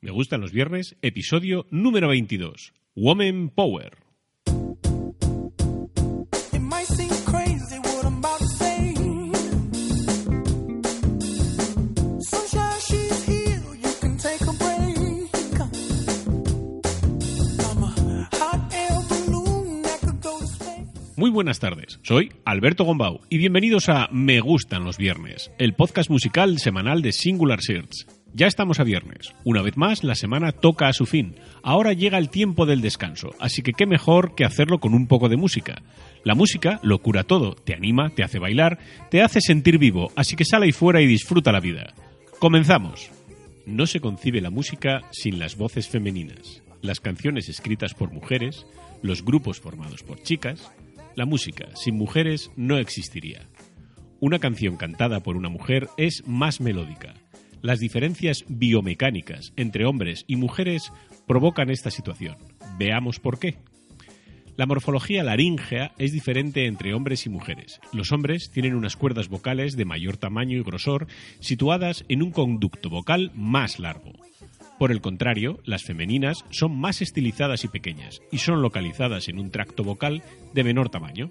Me 0.00 0.12
gustan 0.12 0.40
los 0.40 0.52
viernes, 0.52 0.96
episodio 1.02 1.66
número 1.72 2.06
22. 2.06 2.72
Woman 2.94 3.48
Power. 3.48 3.98
Muy 21.16 21.30
buenas 21.30 21.58
tardes, 21.58 21.98
soy 22.04 22.32
Alberto 22.44 22.84
Gombau 22.84 23.18
y 23.28 23.38
bienvenidos 23.38 23.88
a 23.88 24.08
Me 24.12 24.38
gustan 24.38 24.84
los 24.84 24.96
viernes, 24.96 25.50
el 25.58 25.74
podcast 25.74 26.08
musical 26.08 26.60
semanal 26.60 27.02
de 27.02 27.10
Singular 27.10 27.60
Search. 27.60 28.17
Ya 28.34 28.46
estamos 28.46 28.78
a 28.78 28.84
viernes. 28.84 29.34
Una 29.44 29.62
vez 29.62 29.76
más, 29.76 30.04
la 30.04 30.14
semana 30.14 30.52
toca 30.52 30.86
a 30.86 30.92
su 30.92 31.06
fin. 31.06 31.36
Ahora 31.62 31.92
llega 31.92 32.18
el 32.18 32.28
tiempo 32.28 32.66
del 32.66 32.82
descanso, 32.82 33.30
así 33.40 33.62
que 33.62 33.72
qué 33.72 33.86
mejor 33.86 34.34
que 34.34 34.44
hacerlo 34.44 34.78
con 34.78 34.94
un 34.94 35.06
poco 35.06 35.28
de 35.28 35.36
música. 35.36 35.82
La 36.24 36.34
música 36.34 36.78
lo 36.82 36.98
cura 36.98 37.24
todo, 37.24 37.54
te 37.54 37.74
anima, 37.74 38.10
te 38.10 38.22
hace 38.22 38.38
bailar, 38.38 38.78
te 39.10 39.22
hace 39.22 39.40
sentir 39.40 39.78
vivo, 39.78 40.12
así 40.14 40.36
que 40.36 40.44
sal 40.44 40.62
ahí 40.62 40.72
fuera 40.72 41.00
y 41.00 41.06
disfruta 41.06 41.52
la 41.52 41.60
vida. 41.60 41.94
Comenzamos. 42.38 43.10
No 43.66 43.86
se 43.86 44.00
concibe 44.00 44.40
la 44.40 44.50
música 44.50 45.02
sin 45.10 45.38
las 45.38 45.56
voces 45.56 45.88
femeninas, 45.88 46.62
las 46.80 47.00
canciones 47.00 47.48
escritas 47.48 47.94
por 47.94 48.12
mujeres, 48.12 48.66
los 49.02 49.24
grupos 49.24 49.58
formados 49.58 50.02
por 50.02 50.22
chicas. 50.22 50.70
La 51.16 51.26
música 51.26 51.68
sin 51.74 51.96
mujeres 51.96 52.50
no 52.56 52.78
existiría. 52.78 53.48
Una 54.20 54.38
canción 54.38 54.76
cantada 54.76 55.20
por 55.20 55.36
una 55.36 55.48
mujer 55.48 55.88
es 55.96 56.22
más 56.26 56.60
melódica. 56.60 57.14
Las 57.60 57.80
diferencias 57.80 58.44
biomecánicas 58.48 59.52
entre 59.56 59.84
hombres 59.84 60.24
y 60.28 60.36
mujeres 60.36 60.92
provocan 61.26 61.70
esta 61.70 61.90
situación. 61.90 62.36
Veamos 62.78 63.18
por 63.18 63.38
qué. 63.38 63.56
La 64.56 64.66
morfología 64.66 65.22
laríngea 65.22 65.92
es 65.98 66.12
diferente 66.12 66.66
entre 66.66 66.94
hombres 66.94 67.26
y 67.26 67.30
mujeres. 67.30 67.80
Los 67.92 68.10
hombres 68.10 68.50
tienen 68.50 68.74
unas 68.74 68.96
cuerdas 68.96 69.28
vocales 69.28 69.76
de 69.76 69.84
mayor 69.84 70.16
tamaño 70.16 70.58
y 70.58 70.62
grosor 70.62 71.06
situadas 71.40 72.04
en 72.08 72.22
un 72.22 72.32
conducto 72.32 72.90
vocal 72.90 73.30
más 73.34 73.78
largo. 73.78 74.12
Por 74.78 74.92
el 74.92 75.00
contrario, 75.00 75.60
las 75.64 75.82
femeninas 75.82 76.44
son 76.50 76.78
más 76.78 77.02
estilizadas 77.02 77.64
y 77.64 77.68
pequeñas 77.68 78.20
y 78.30 78.38
son 78.38 78.62
localizadas 78.62 79.28
en 79.28 79.38
un 79.38 79.50
tracto 79.50 79.82
vocal 79.82 80.22
de 80.54 80.64
menor 80.64 80.90
tamaño. 80.90 81.30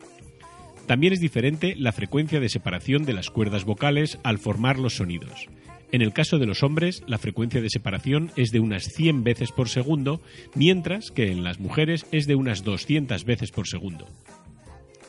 También 0.86 1.14
es 1.14 1.20
diferente 1.20 1.76
la 1.78 1.92
frecuencia 1.92 2.40
de 2.40 2.50
separación 2.50 3.04
de 3.04 3.14
las 3.14 3.30
cuerdas 3.30 3.66
vocales 3.66 4.20
al 4.24 4.38
formar 4.38 4.80
los 4.80 4.96
sonidos. 4.96 5.48
En 5.92 6.02
el 6.02 6.12
caso 6.12 6.38
de 6.38 6.46
los 6.46 6.64
hombres, 6.64 7.02
la 7.08 7.18
frecuencia 7.18 7.62
de 7.62 7.70
separación 7.70 8.32
es 8.36 8.52
de 8.52 8.60
unas 8.60 8.84
100 8.84 9.24
veces 9.24 9.52
por 9.52 9.70
segundo, 9.70 10.22
mientras 10.54 11.12
que 11.12 11.32
en 11.32 11.44
las 11.44 11.60
mujeres 11.60 12.06
es 12.12 12.28
de 12.28 12.36
unas 12.36 12.64
200 12.64 13.24
veces 13.24 13.52
por 13.52 13.68
segundo. 13.68 14.08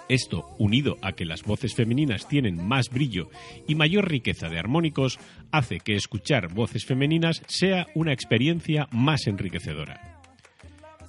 Esto, 0.08 0.46
unido 0.58 0.96
a 1.02 1.12
que 1.12 1.26
las 1.26 1.42
voces 1.42 1.74
femeninas 1.74 2.28
tienen 2.28 2.66
más 2.66 2.88
brillo 2.88 3.28
y 3.66 3.74
mayor 3.74 4.08
riqueza 4.08 4.48
de 4.48 4.58
armónicos, 4.58 5.18
hace 5.50 5.80
que 5.80 5.96
escuchar 5.96 6.52
voces 6.54 6.86
femeninas 6.86 7.42
sea 7.46 7.88
una 7.94 8.12
experiencia 8.12 8.88
más 8.90 9.26
enriquecedora. 9.26 10.22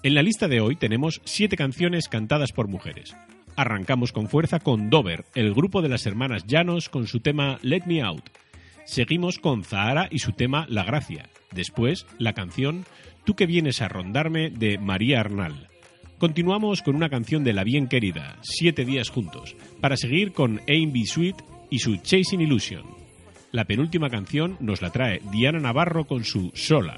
En 0.04 0.16
la 0.16 0.24
lista 0.24 0.48
de 0.48 0.62
hoy 0.62 0.76
tenemos 0.76 1.22
siete 1.26 1.56
canciones 1.56 2.10
cantadas 2.10 2.52
por 2.52 2.68
mujeres. 2.68 3.16
Arrancamos 3.56 4.12
con 4.12 4.28
fuerza 4.28 4.60
con 4.60 4.90
Dover, 4.90 5.26
el 5.36 5.54
grupo 5.54 5.82
de 5.82 5.90
las 5.90 6.06
hermanas 6.06 6.46
Llanos, 6.46 6.90
con 6.90 7.08
su 7.08 7.20
tema 7.20 7.60
Let 7.62 7.84
Me 7.86 8.02
Out. 8.02 8.30
Seguimos 8.90 9.38
con 9.38 9.64
Zahara 9.64 10.08
y 10.10 10.18
su 10.18 10.32
tema 10.32 10.66
La 10.68 10.84
Gracia. 10.84 11.30
Después, 11.52 12.08
la 12.18 12.34
canción 12.34 12.86
Tú 13.24 13.36
que 13.36 13.46
vienes 13.46 13.84
a 13.84 13.88
rondarme 13.88 14.50
de 14.50 14.80
María 14.80 15.20
Arnal. 15.20 15.68
Continuamos 16.18 16.82
con 16.82 16.96
una 16.96 17.08
canción 17.08 17.44
de 17.44 17.54
la 17.54 17.64
bien 17.64 17.88
querida, 17.88 18.40
Siete 18.42 18.86
días 18.86 19.10
juntos, 19.10 19.56
para 19.80 19.96
seguir 19.96 20.34
con 20.34 20.62
Aim 20.68 20.92
Be 20.92 21.06
Sweet 21.06 21.36
y 21.70 21.78
su 21.78 21.98
Chasing 21.98 22.42
Illusion. 22.42 22.82
La 23.52 23.66
penúltima 23.66 24.10
canción 24.10 24.58
nos 24.60 24.82
la 24.82 24.90
trae 24.90 25.22
Diana 25.32 25.60
Navarro 25.60 26.06
con 26.06 26.24
su 26.24 26.52
Sola. 26.56 26.98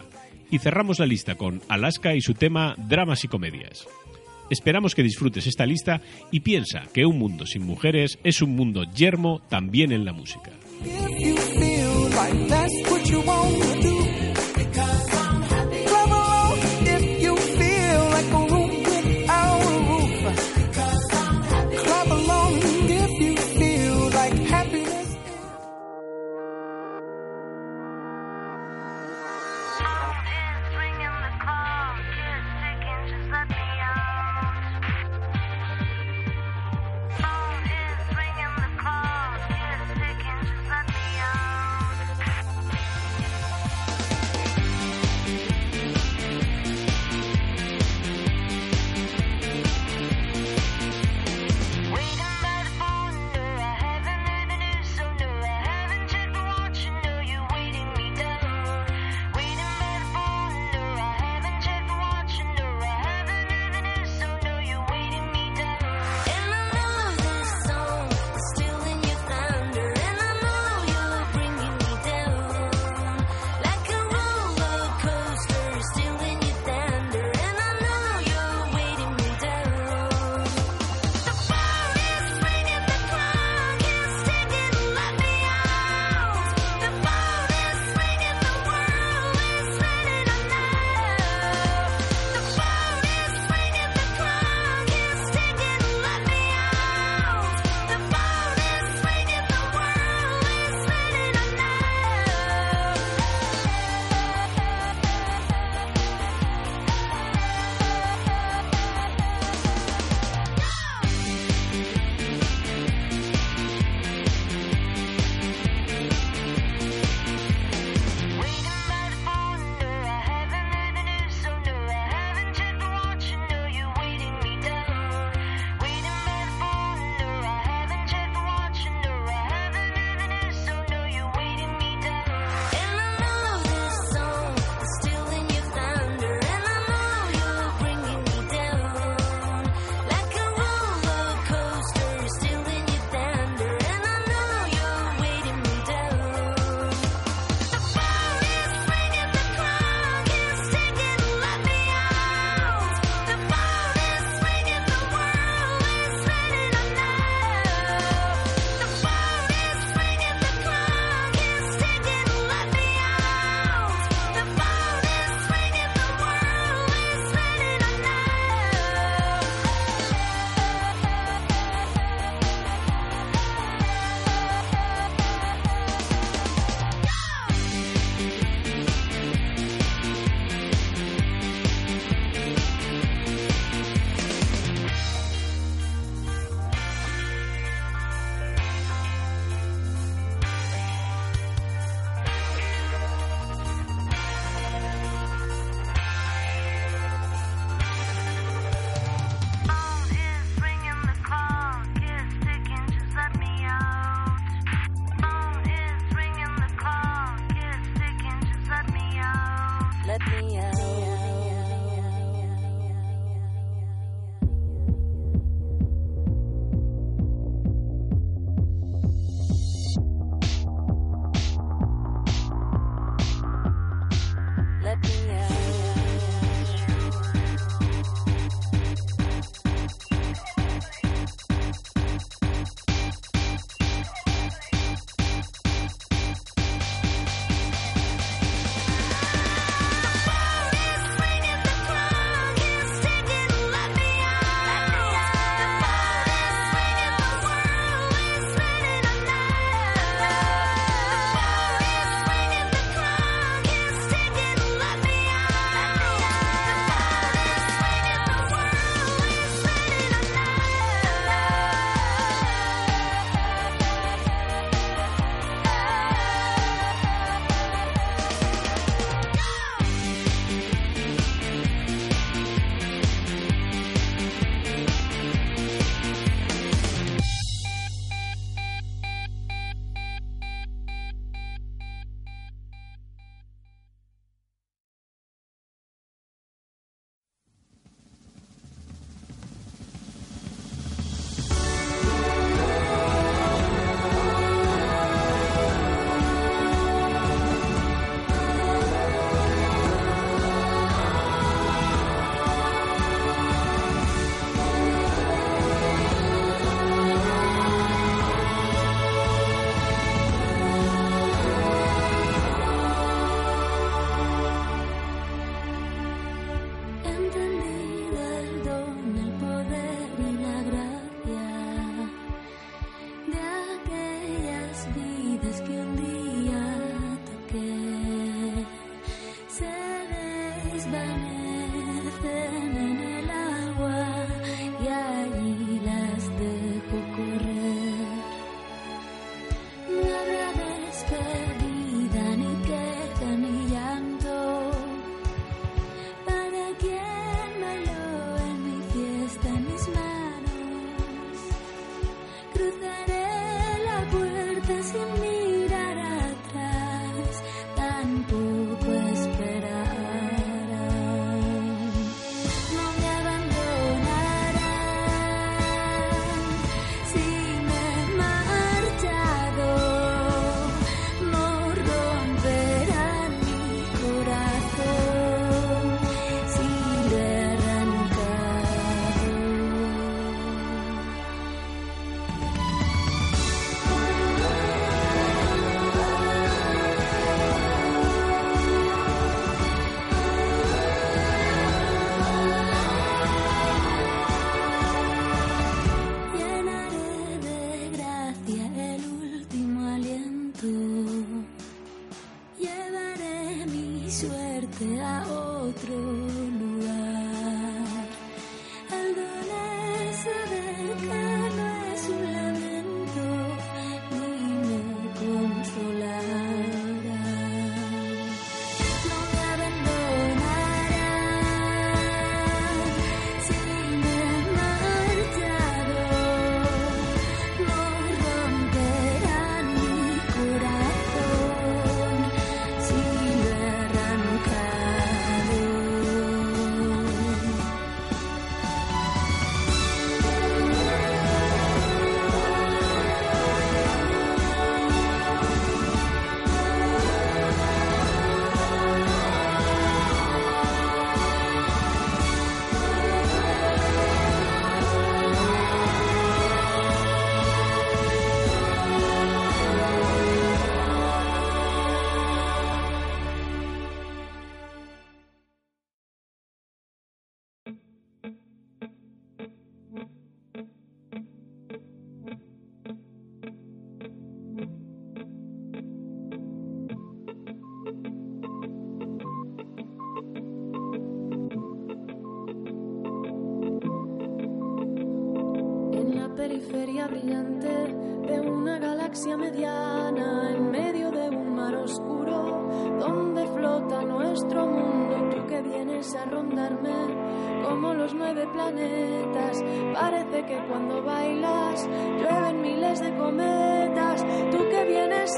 Y 0.50 0.60
cerramos 0.60 0.98
la 0.98 1.06
lista 1.06 1.36
con 1.36 1.62
Alaska 1.68 2.16
y 2.16 2.22
su 2.22 2.36
tema 2.36 2.74
Dramas 2.78 3.26
y 3.26 3.28
Comedias. 3.28 3.86
Esperamos 4.50 4.96
que 4.96 5.04
disfrutes 5.04 5.46
esta 5.46 5.66
lista 5.66 6.00
y 6.32 6.40
piensa 6.40 6.84
que 6.94 7.06
un 7.06 7.20
mundo 7.20 7.46
sin 7.46 7.66
mujeres 7.66 8.18
es 8.24 8.42
un 8.42 8.56
mundo 8.56 8.86
yermo 8.94 9.42
también 9.50 9.92
en 9.92 10.06
la 10.06 10.14
música. 10.14 10.52
That's 12.48 12.74
what 12.90 13.10
you 13.10 13.22
want 13.22 13.41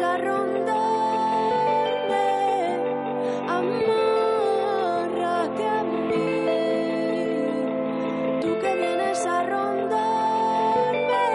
a 0.03 0.17
rondarme. 0.17 0.73
Amárrate 3.57 5.65
a 5.65 5.83
mí. 5.83 6.45
Tú 8.41 8.49
que 8.61 8.75
vienes 8.75 9.25
a 9.25 9.43
rondarme, 9.43 11.27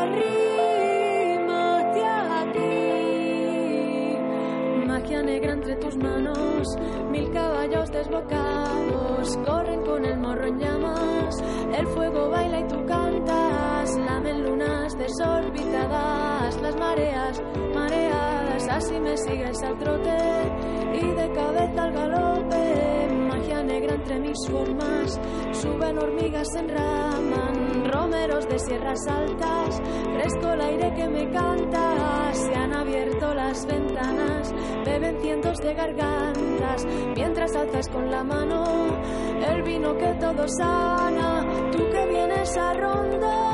arrímate 0.00 2.02
aquí. 2.40 4.16
Magia 4.86 5.22
negra 5.22 5.52
entre 5.52 5.76
tus 5.76 5.96
manos, 5.96 6.68
mil 7.10 7.30
caballos 7.32 7.90
desbocados 7.90 9.36
corren 9.46 9.80
con 9.84 10.04
el 10.04 10.18
morro 10.18 10.46
en 10.46 10.58
llamas. 10.58 11.42
El 11.78 11.86
fuego 11.88 12.28
baila 12.30 12.60
y 12.60 12.64
tú 12.68 12.84
cantas, 12.86 13.41
lamen 14.22 14.44
lunas 14.44 14.96
desorbitadas, 14.96 16.60
las 16.60 16.76
mareas 16.76 17.42
mareadas. 17.74 18.68
Así 18.68 18.98
me 19.00 19.16
sigues 19.16 19.62
al 19.62 19.78
trote 19.78 20.16
y 20.94 21.06
de 21.14 21.32
cabeza 21.32 21.82
al 21.82 21.92
galope. 21.92 23.08
Magia 23.28 23.62
negra 23.62 23.94
entre 23.94 24.20
mis 24.20 24.38
formas, 24.48 25.20
suben 25.52 25.98
hormigas, 25.98 26.46
se 26.52 26.60
enraman, 26.60 27.90
romeros 27.90 28.48
de 28.48 28.58
sierras 28.58 29.00
altas, 29.08 29.80
fresco 30.14 30.52
el 30.52 30.60
aire 30.60 30.94
que 30.94 31.08
me 31.08 31.30
canta, 31.30 32.32
se 32.32 32.54
han 32.54 32.74
abierto 32.74 33.34
las 33.34 33.66
ventanas, 33.66 34.54
beben 34.84 35.20
cientos 35.20 35.58
de 35.58 35.74
gargantas, 35.74 36.86
mientras 37.16 37.54
alzas 37.56 37.88
con 37.88 38.10
la 38.10 38.22
mano 38.22 38.64
el 39.48 39.62
vino 39.62 39.96
que 39.96 40.14
todo 40.20 40.46
sana, 40.46 41.44
tú 41.72 41.78
que 41.90 42.06
vienes 42.06 42.56
a 42.56 42.74
rondarme, 42.74 43.51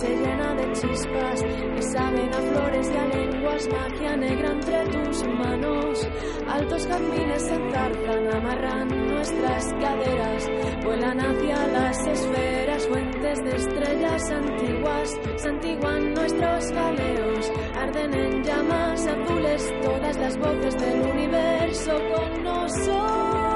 se 0.00 0.14
llena 0.14 0.54
de 0.54 0.72
chispas 0.72 1.42
que 1.42 1.82
saben 1.82 2.32
a 2.32 2.40
flores 2.40 2.90
y 2.92 2.96
a 2.96 3.04
lenguas, 3.06 3.68
magia 3.68 4.16
negra 4.16 4.52
entre 4.52 4.84
tus 4.86 5.24
manos. 5.26 6.08
Altos 6.48 6.86
jazmines 6.86 7.42
se 7.42 7.54
enzarzan, 7.54 8.32
amarran 8.32 8.88
nuestras 9.08 9.72
caderas, 9.74 10.50
vuelan 10.84 11.20
hacia 11.20 11.66
las 11.68 12.06
esferas, 12.06 12.86
fuentes 12.86 13.44
de 13.44 13.56
estrellas 13.56 14.30
antiguas, 14.30 15.18
santiguan 15.36 16.14
nuestros 16.14 16.70
galeos, 16.70 17.52
arden 17.74 18.14
en 18.14 18.42
llamas 18.44 19.06
azules 19.06 19.72
todas 19.82 20.16
las 20.16 20.38
voces 20.38 20.76
del 20.76 21.00
universo 21.10 21.92
con 22.14 22.44
nosotros. 22.44 23.47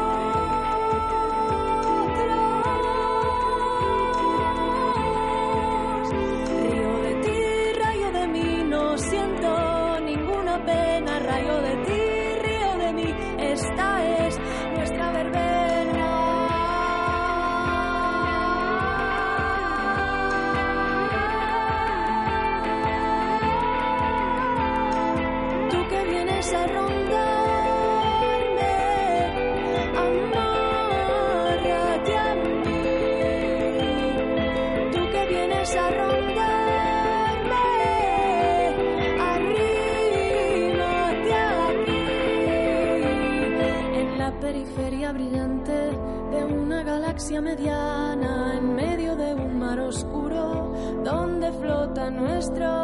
nuestro 52.43 52.82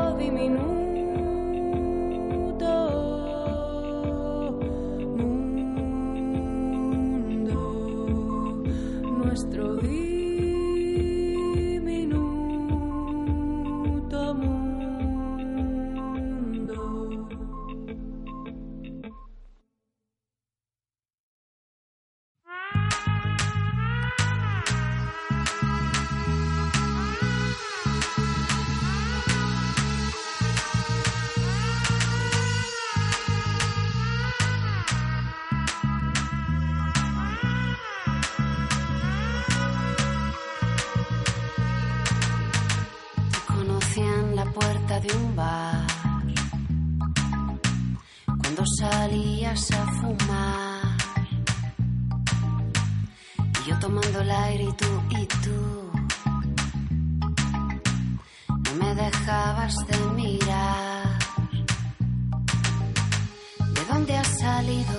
dónde 63.98 64.16
has 64.16 64.38
salido, 64.38 64.96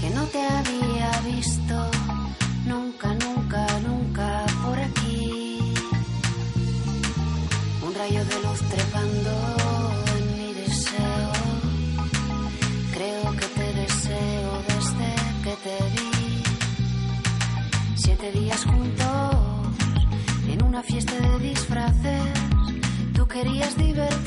que 0.00 0.08
no 0.10 0.24
te 0.24 0.40
había 0.40 1.10
visto, 1.34 1.90
nunca, 2.64 3.08
nunca, 3.24 3.66
nunca 3.86 4.46
por 4.64 4.78
aquí. 4.78 5.74
Un 7.86 7.94
rayo 7.94 8.24
de 8.24 8.36
luz 8.44 8.60
trepando 8.70 9.32
en 10.16 10.24
mi 10.38 10.54
deseo, 10.54 11.32
creo 12.94 13.36
que 13.38 13.46
te 13.58 13.68
deseo 13.82 14.50
desde 14.72 15.08
que 15.44 15.54
te 15.64 15.76
vi. 15.94 16.42
Siete 17.96 18.32
días 18.32 18.64
juntos, 18.64 19.36
en 20.48 20.64
una 20.64 20.82
fiesta 20.82 21.14
de 21.26 21.38
disfraces, 21.50 22.32
tú 23.14 23.28
querías 23.28 23.76
divertirte 23.76 24.21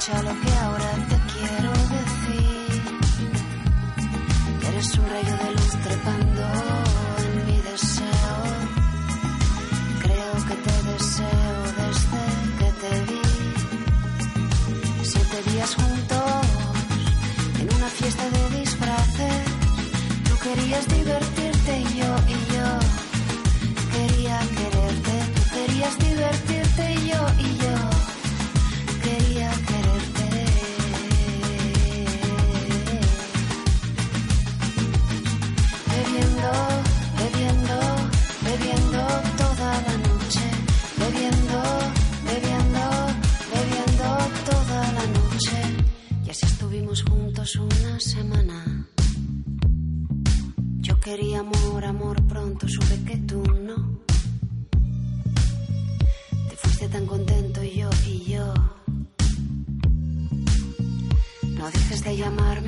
escucha 0.00 0.22
lo 0.22 0.40
que 0.40 0.52
ahora 0.56 0.90
te 1.08 1.16
quiero 1.32 1.79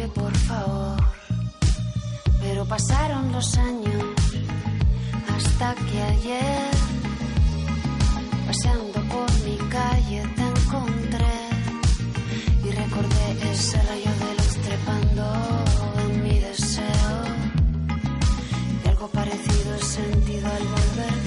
por 0.09 0.35
favor. 0.37 0.97
Pero 2.41 2.65
pasaron 2.65 3.33
los 3.33 3.57
años 3.57 4.05
hasta 5.35 5.75
que 5.75 6.03
ayer, 6.03 6.71
paseando 8.47 9.01
por 9.15 9.31
mi 9.45 9.57
calle, 9.69 10.23
te 10.37 10.43
encontré 10.43 11.39
y 12.65 12.71
recordé 12.71 13.53
ese 13.53 13.81
rayo 13.83 14.13
de 14.23 14.35
luz 14.39 14.55
trepando 14.67 15.25
en 16.05 16.23
mi 16.23 16.39
deseo. 16.39 17.15
Y 18.85 18.89
algo 18.89 19.09
parecido 19.09 19.75
he 19.77 19.83
sentido 19.83 20.47
al 20.49 20.65
volver. 20.75 21.22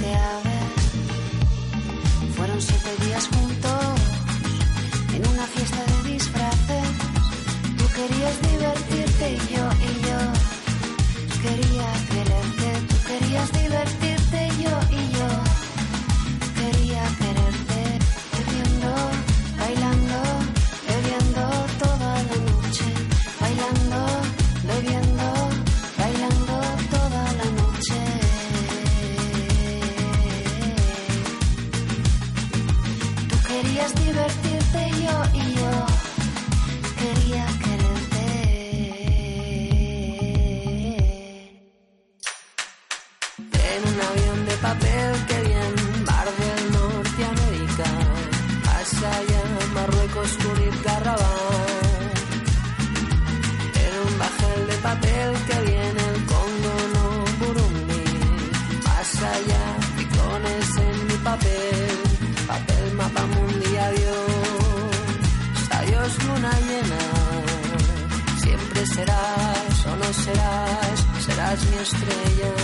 Serás 71.19 71.65
mi 71.69 71.77
estrella. 71.77 72.54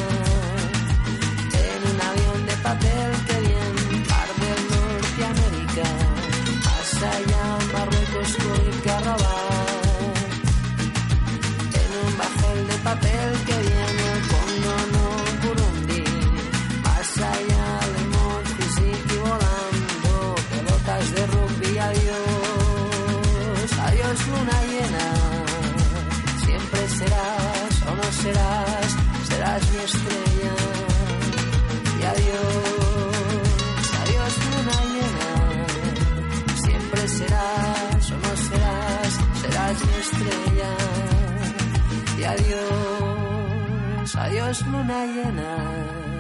Adiós 44.22 44.62
luna 44.68 45.06
llena. 45.08 46.11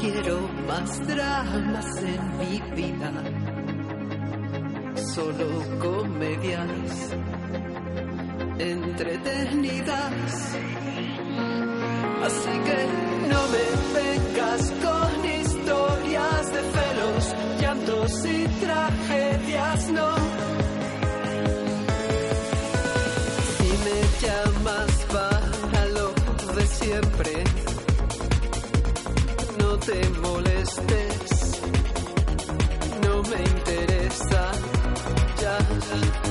quiero 0.00 0.48
más 0.66 1.06
dramas 1.06 1.96
en 2.02 2.38
mi 2.38 2.60
vida, 2.74 3.12
solo 5.14 5.46
comedias 5.80 7.10
entretenidas. 8.58 10.56
Así 12.26 12.54
que 12.66 12.78
no 13.32 13.40
me 13.52 13.66
vengas 13.98 14.72
con 14.84 15.24
historias 15.24 16.52
de 16.52 16.62
celos, 16.74 17.34
llantos 17.60 18.24
y 18.24 18.46
tragedias, 18.64 19.90
no 19.90 20.63
te 29.86 30.08
molestes, 30.20 31.60
no 33.02 33.22
me 33.22 33.42
interesa 33.42 34.52
ya. 35.40 36.23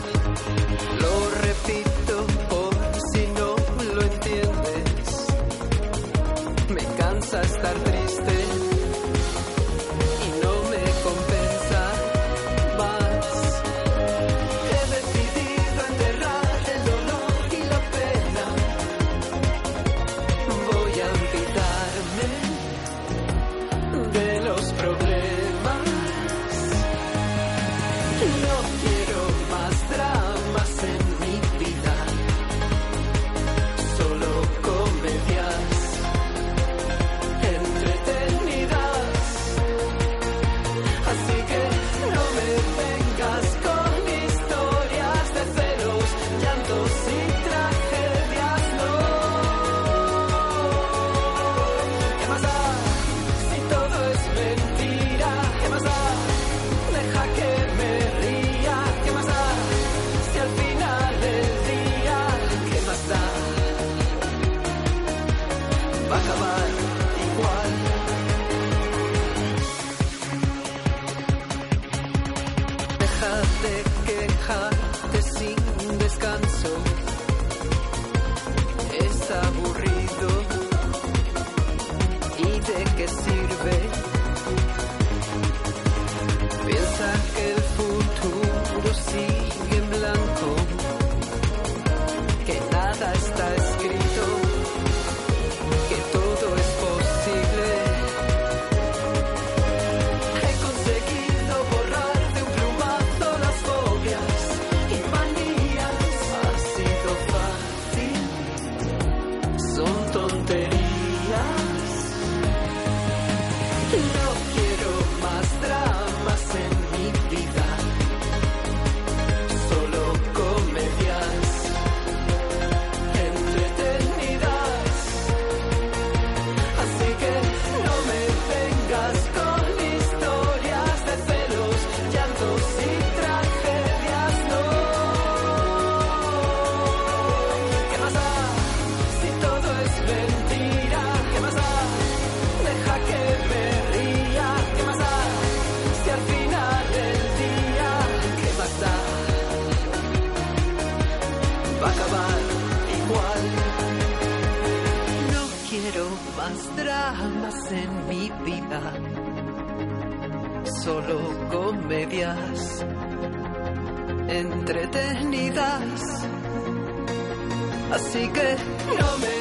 Así 167.94 168.28
que 168.30 168.56
no 168.98 169.33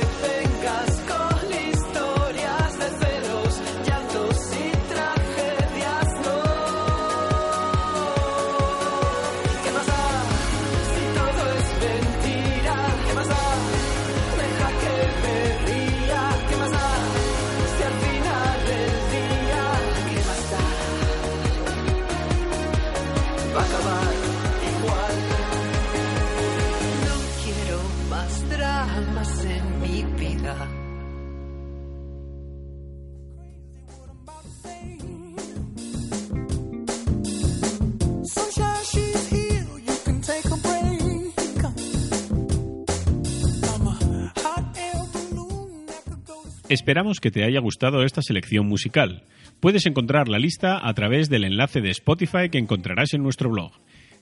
Esperamos 46.73 47.21
que 47.21 47.31
te 47.31 47.45
haya 47.45 47.61
gustado 47.61 48.03
esta 48.03 48.23
selección 48.23 48.67
musical. 48.67 49.25
Puedes 49.61 49.85
encontrar 49.85 50.29
la 50.29 50.39
lista 50.39 50.89
a 50.89 50.95
través 50.95 51.29
del 51.29 51.45
enlace 51.45 51.83
de 51.83 51.91
Spotify 51.91 52.49
que 52.51 52.57
encontrarás 52.57 53.13
en 53.13 53.23
nuestro 53.23 53.51
blog. 53.51 53.73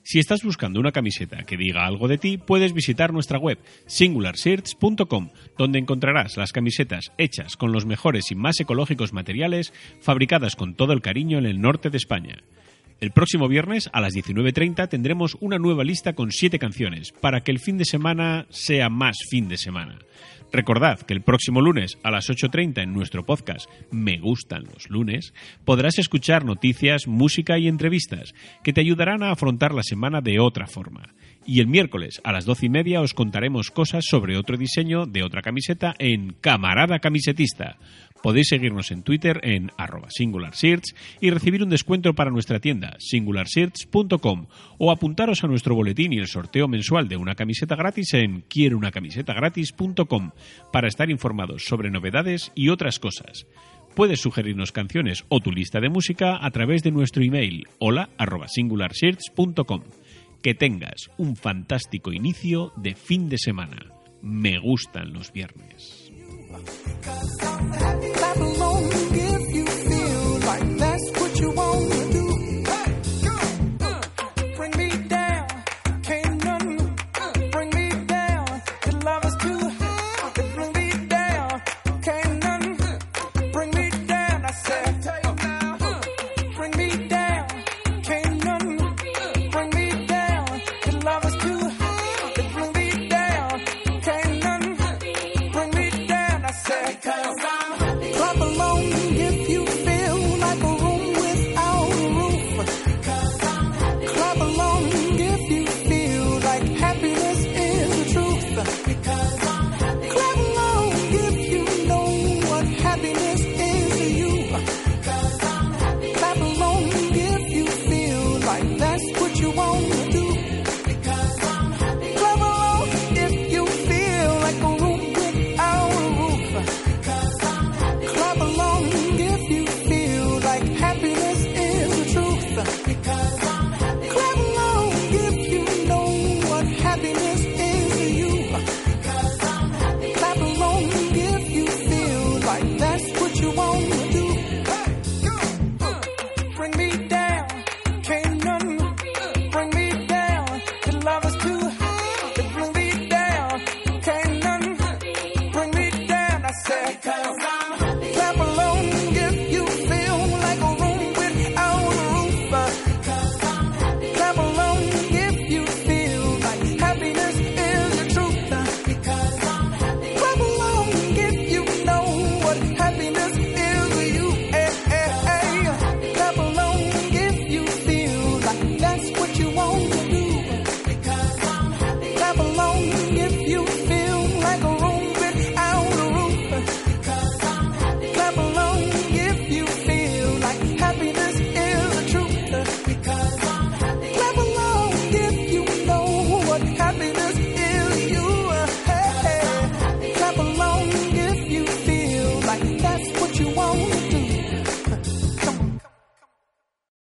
Si 0.03 0.19
estás 0.19 0.43
buscando 0.43 0.77
una 0.77 0.91
camiseta 0.91 1.43
que 1.43 1.55
diga 1.55 1.85
algo 1.85 2.09
de 2.09 2.17
ti, 2.17 2.37
puedes 2.37 2.73
visitar 2.73 3.13
nuestra 3.13 3.39
web 3.39 3.57
singularshirts.com, 3.85 5.29
donde 5.57 5.79
encontrarás 5.79 6.35
las 6.35 6.51
camisetas 6.51 7.13
hechas 7.17 7.55
con 7.55 7.71
los 7.71 7.85
mejores 7.85 8.31
y 8.31 8.35
más 8.35 8.59
ecológicos 8.59 9.13
materiales, 9.13 9.71
fabricadas 10.01 10.57
con 10.57 10.75
todo 10.75 10.91
el 10.91 11.01
cariño 11.01 11.37
en 11.37 11.45
el 11.45 11.61
norte 11.61 11.89
de 11.89 11.95
España. 11.95 12.43
El 12.99 13.11
próximo 13.11 13.47
viernes 13.47 13.89
a 13.93 14.01
las 14.01 14.13
19.30 14.13 14.89
tendremos 14.89 15.35
una 15.39 15.57
nueva 15.57 15.85
lista 15.85 16.13
con 16.13 16.31
7 16.31 16.59
canciones, 16.59 17.13
para 17.13 17.41
que 17.41 17.51
el 17.51 17.59
fin 17.59 17.77
de 17.77 17.85
semana 17.85 18.45
sea 18.49 18.89
más 18.89 19.17
fin 19.29 19.47
de 19.47 19.57
semana. 19.57 19.99
Recordad 20.51 20.99
que 20.99 21.13
el 21.13 21.21
próximo 21.21 21.61
lunes 21.61 21.97
a 22.03 22.11
las 22.11 22.29
8.30 22.29 22.83
en 22.83 22.93
nuestro 22.93 23.25
podcast 23.25 23.69
Me 23.89 24.19
gustan 24.19 24.65
los 24.65 24.89
lunes 24.89 25.33
podrás 25.63 25.97
escuchar 25.97 26.43
noticias, 26.43 27.07
música 27.07 27.57
y 27.57 27.69
entrevistas 27.69 28.33
que 28.61 28.73
te 28.73 28.81
ayudarán 28.81 29.23
a 29.23 29.31
afrontar 29.31 29.73
la 29.73 29.83
semana 29.83 30.19
de 30.19 30.39
otra 30.39 30.67
forma. 30.67 31.13
Y 31.45 31.61
el 31.61 31.67
miércoles 31.67 32.21
a 32.25 32.33
las 32.33 32.45
12 32.45 32.65
y 32.65 32.69
media 32.69 33.01
os 33.01 33.13
contaremos 33.13 33.71
cosas 33.71 34.03
sobre 34.05 34.37
otro 34.37 34.57
diseño 34.57 35.05
de 35.05 35.23
otra 35.23 35.41
camiseta 35.41 35.95
en 35.97 36.33
Camarada 36.41 36.99
Camisetista. 36.99 37.77
Podéis 38.21 38.49
seguirnos 38.49 38.91
en 38.91 39.03
Twitter 39.03 39.39
en 39.43 39.71
arroba 39.77 40.09
y 41.19 41.29
recibir 41.29 41.63
un 41.63 41.69
descuento 41.69 42.13
para 42.13 42.31
nuestra 42.31 42.59
tienda 42.59 42.95
singularshirts.com 42.99 44.47
o 44.77 44.91
apuntaros 44.91 45.43
a 45.43 45.47
nuestro 45.47 45.75
boletín 45.75 46.13
y 46.13 46.19
el 46.19 46.27
sorteo 46.27 46.67
mensual 46.67 47.07
de 47.07 47.17
una 47.17 47.35
camiseta 47.35 47.75
gratis 47.75 48.13
en 48.13 48.41
quierounacamisetagratis.com 48.41 50.31
para 50.71 50.87
estar 50.87 51.09
informados 51.09 51.65
sobre 51.65 51.89
novedades 51.89 52.51
y 52.55 52.69
otras 52.69 52.99
cosas. 52.99 53.47
Puedes 53.95 54.21
sugerirnos 54.21 54.71
canciones 54.71 55.25
o 55.27 55.39
tu 55.41 55.51
lista 55.51 55.79
de 55.79 55.89
música 55.89 56.37
a 56.41 56.51
través 56.51 56.83
de 56.83 56.91
nuestro 56.91 57.23
email 57.23 57.67
hola 57.79 58.09
arroba 58.17 58.47
singularshirts.com. 58.47 59.81
Que 60.41 60.55
tengas 60.55 61.11
un 61.17 61.35
fantástico 61.35 62.13
inicio 62.13 62.71
de 62.75 62.95
fin 62.95 63.29
de 63.29 63.37
semana. 63.37 63.85
Me 64.21 64.57
gustan 64.59 65.13
los 65.13 65.31
viernes. 65.33 66.00
i'm 66.53 67.71
happy. 67.71 68.70